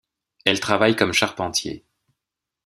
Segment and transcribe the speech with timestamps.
[0.45, 1.85] Elle travaille comme charpentier.